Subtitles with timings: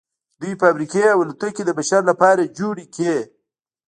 [0.39, 3.19] دوی فابریکې او الوتکې د بشر لپاره جوړې کړې